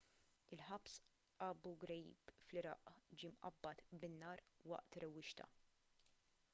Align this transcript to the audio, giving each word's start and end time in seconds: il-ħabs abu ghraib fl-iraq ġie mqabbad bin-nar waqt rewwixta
il-ħabs 0.55 0.93
abu 1.47 1.73
ghraib 1.83 2.33
fl-iraq 2.45 2.89
ġie 3.23 3.31
mqabbad 3.35 3.83
bin-nar 4.05 4.43
waqt 4.73 5.01
rewwixta 5.05 5.51